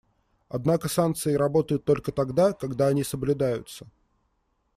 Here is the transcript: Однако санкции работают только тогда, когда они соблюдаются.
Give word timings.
Однако 0.49 0.87
санкции 0.89 1.35
работают 1.35 1.85
только 1.85 2.11
тогда, 2.11 2.53
когда 2.53 2.87
они 2.87 3.03
соблюдаются. 3.03 3.85